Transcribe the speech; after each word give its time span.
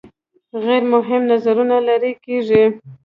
غیر 0.63 0.83
مهم 0.93 1.21
نظرونه 1.31 1.75
لرې 1.87 2.11
کیږي. 2.25 2.63